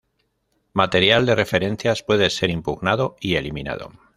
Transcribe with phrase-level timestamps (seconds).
[0.73, 3.91] Material de referencias puede ser impugnado y eliminado.